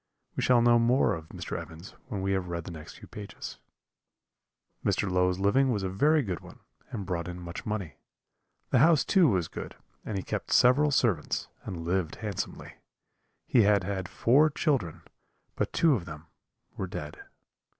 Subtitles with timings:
[0.35, 1.61] We shall know more of Mr.
[1.61, 3.59] Evans when we have read the few next pages.
[4.83, 5.07] "Mr.
[5.11, 7.97] Low's living was a very good one, and brought in much money.
[8.71, 12.73] The house too was good, and he kept several servants, and lived handsomely.
[13.45, 15.03] He had had four children,
[15.55, 16.25] but two of them
[16.75, 17.21] were dead.